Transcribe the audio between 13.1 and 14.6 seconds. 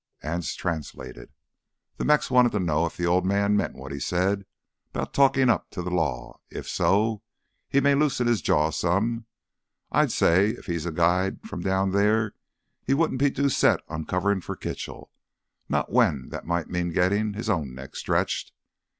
be too set on coverin' for